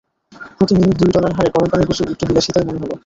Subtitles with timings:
[0.57, 2.95] প্রতি মিনিট দুই ডলার হারে গরম পানির গোসল একটু বিলাসিতাই মনে হলো।